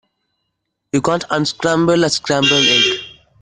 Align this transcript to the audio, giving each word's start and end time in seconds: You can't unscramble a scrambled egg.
You 0.93 1.03
can't 1.03 1.25
unscramble 1.29 2.03
a 2.03 2.09
scrambled 2.09 2.65
egg. 2.65 2.99